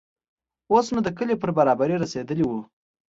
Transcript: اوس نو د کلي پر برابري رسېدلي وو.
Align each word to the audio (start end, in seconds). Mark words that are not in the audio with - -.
اوس 0.71 0.85
نو 0.93 0.99
د 1.03 1.09
کلي 1.17 1.35
پر 1.41 1.49
برابري 1.57 1.95
رسېدلي 2.03 2.43
وو. 2.45 2.59